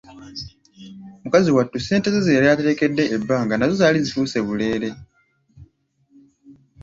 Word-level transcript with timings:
Mukazi 1.23 1.49
wattu 1.55 1.77
ssente 1.79 2.07
ze 2.13 2.19
ze 2.25 2.35
yali 2.37 2.47
aterekedde 2.49 3.03
ebbanga 3.15 3.53
nazo 3.55 3.75
zaali 3.81 3.97
zifuuse 4.05 4.39
bulere. 4.47 4.89